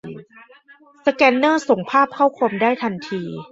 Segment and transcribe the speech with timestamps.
[1.05, 3.23] สแกนเนอร์ส่งภาพเข้าคอมได้ทันที